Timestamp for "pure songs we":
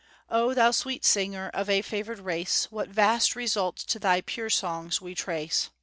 4.21-5.13